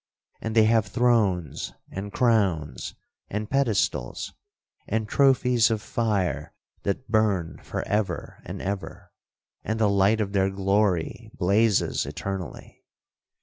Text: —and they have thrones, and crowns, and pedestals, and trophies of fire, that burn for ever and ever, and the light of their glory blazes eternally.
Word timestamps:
—and 0.41 0.55
they 0.55 0.63
have 0.63 0.87
thrones, 0.87 1.73
and 1.91 2.11
crowns, 2.11 2.95
and 3.29 3.51
pedestals, 3.51 4.33
and 4.87 5.07
trophies 5.07 5.69
of 5.69 5.79
fire, 5.79 6.55
that 6.81 7.07
burn 7.07 7.59
for 7.61 7.87
ever 7.87 8.41
and 8.43 8.63
ever, 8.63 9.11
and 9.63 9.79
the 9.79 9.87
light 9.87 10.19
of 10.19 10.31
their 10.33 10.49
glory 10.49 11.29
blazes 11.37 12.07
eternally. 12.07 12.83